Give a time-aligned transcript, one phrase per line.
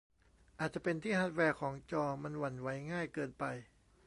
[0.59, 3.43] อาจจะเป็นที่ฮาร์ดแวร์ของจอมันหวั่นไหวง่ายเกินไป